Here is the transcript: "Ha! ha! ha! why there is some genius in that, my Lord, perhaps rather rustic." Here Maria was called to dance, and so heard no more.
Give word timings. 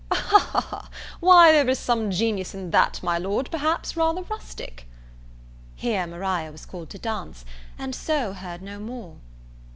"Ha! 0.11 0.15
ha! 0.39 0.61
ha! 0.67 0.89
why 1.19 1.51
there 1.51 1.69
is 1.69 1.77
some 1.77 2.09
genius 2.09 2.55
in 2.55 2.71
that, 2.71 3.03
my 3.03 3.19
Lord, 3.19 3.51
perhaps 3.51 3.95
rather 3.95 4.23
rustic." 4.23 4.87
Here 5.75 6.07
Maria 6.07 6.51
was 6.51 6.65
called 6.65 6.89
to 6.89 6.97
dance, 6.97 7.45
and 7.77 7.93
so 7.93 8.33
heard 8.33 8.63
no 8.63 8.79
more. 8.79 9.17